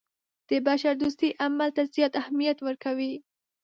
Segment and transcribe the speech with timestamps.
[0.49, 3.13] د بشردوستۍ عمل ته زیات اهمیت ورکوي.